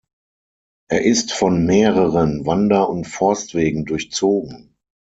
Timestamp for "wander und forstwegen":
2.47-3.85